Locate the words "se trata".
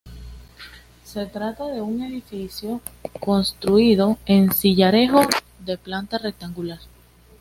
1.03-1.67